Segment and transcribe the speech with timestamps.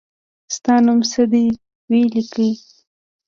[0.55, 1.45] ستا نوم څه دی
[1.89, 2.49] وي لیکی